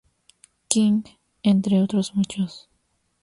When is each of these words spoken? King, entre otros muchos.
King, 0.67 1.03
entre 1.43 1.79
otros 1.79 2.15
muchos. 2.15 2.67